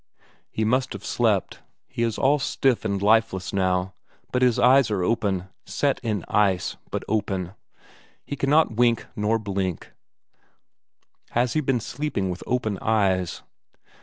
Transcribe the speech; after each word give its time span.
He 0.49 0.65
must 0.65 0.93
have 0.93 1.05
slept; 1.05 1.59
he 1.87 2.01
is 2.01 2.17
all 2.17 2.39
stiff 2.39 2.83
and 2.83 2.99
lifeless 2.99 3.53
now, 3.53 3.93
but 4.31 4.41
his 4.41 4.57
eyes 4.57 4.89
are 4.89 5.03
open; 5.03 5.49
set 5.63 5.99
in 6.01 6.25
ice, 6.27 6.75
but 6.89 7.03
open, 7.07 7.53
he 8.25 8.35
cannot 8.35 8.71
wing 8.75 8.97
nor 9.15 9.37
blink 9.37 9.93
has 11.33 11.53
he 11.53 11.61
been 11.61 11.79
sleeping 11.79 12.31
with 12.31 12.41
open 12.47 12.79
eyes? 12.79 13.43